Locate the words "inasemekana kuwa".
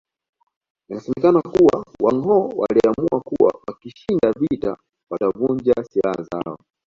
0.89-1.85